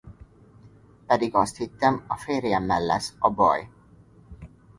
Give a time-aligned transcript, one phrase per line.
[1.07, 3.69] Pedig azt hittem, a fejemmel lesz a baj.